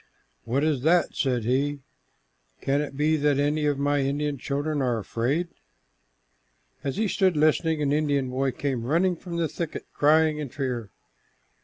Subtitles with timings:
[0.45, 1.81] "What is that?" said he.
[2.59, 5.49] "Can it be that any of my Indian children are afraid?"
[6.83, 10.89] As he stood listening, an Indian boy came running from the thicket, crying in fear.